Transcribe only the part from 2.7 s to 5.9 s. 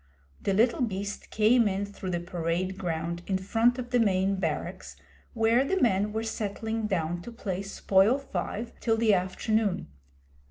ground in front of the main barracks, where the